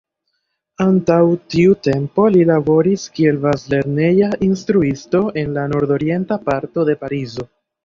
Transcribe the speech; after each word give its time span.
Antaŭ 0.85 1.17
tiu 1.53 1.75
tempo 1.87 2.25
li 2.37 2.41
laboris 2.51 3.03
kiel 3.19 3.37
bazlerneja 3.45 4.33
instruisto 4.49 5.23
en 5.45 5.55
la 5.61 5.69
nordorienta 5.77 6.41
parto 6.51 6.91
de 6.93 6.99
Parizo. 7.07 7.51